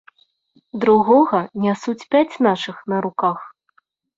Другога 0.85 1.41
нясуць 1.65 2.07
пяць 2.15 2.35
нашых 2.49 2.83
на 2.95 3.03
руках. 3.07 3.39